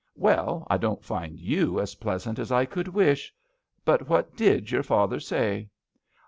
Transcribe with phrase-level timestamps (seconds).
[0.15, 3.31] "Well, I don't find you as pleasant as I could wish.
[3.85, 5.69] But what did your father say